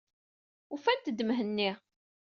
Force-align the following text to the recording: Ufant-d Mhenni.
Ufant-d 0.73 1.19
Mhenni. 1.27 1.71